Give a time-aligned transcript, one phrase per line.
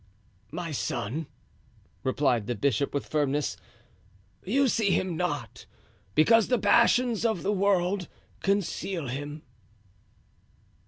[0.51, 1.27] "My son,"
[2.03, 3.55] replied the bishop, with firmness,
[4.43, 5.67] "you see Him not,
[6.15, 8.07] because the passions of the world
[8.39, 9.43] conceal Him."